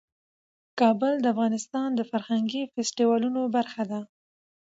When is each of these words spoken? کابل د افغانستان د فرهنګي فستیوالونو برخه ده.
کابل 0.79 1.13
د 1.21 1.25
افغانستان 1.33 1.89
د 1.95 2.01
فرهنګي 2.11 2.61
فستیوالونو 2.73 3.41
برخه 3.55 3.83
ده. 3.91 4.01